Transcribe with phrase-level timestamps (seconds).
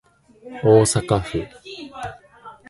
[0.63, 1.93] 大阪府箕面市